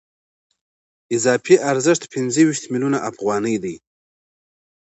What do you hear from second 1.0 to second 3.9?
اضافي ارزښت پنځه ویشت میلیونه افغانۍ دی